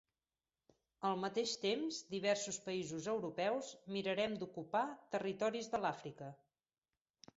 [1.09, 3.69] Al mateix temps diversos països europeus
[3.99, 4.85] mirarem d'ocupar
[5.17, 6.33] territoris de l'Àfrica.